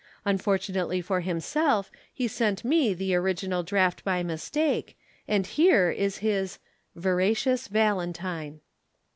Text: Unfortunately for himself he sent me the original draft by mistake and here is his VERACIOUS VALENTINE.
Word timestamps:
Unfortunately 0.25 0.99
for 0.99 1.19
himself 1.21 1.91
he 2.11 2.27
sent 2.27 2.65
me 2.65 2.91
the 2.95 3.13
original 3.13 3.61
draft 3.61 4.03
by 4.03 4.23
mistake 4.23 4.97
and 5.27 5.45
here 5.45 5.91
is 5.91 6.17
his 6.25 6.57
VERACIOUS 6.95 7.67
VALENTINE. 7.67 8.61